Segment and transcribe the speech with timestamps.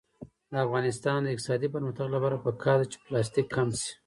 [0.51, 3.91] د افغانستان د اقتصادي پرمختګ لپاره پکار ده چې پلاستیک کم شي.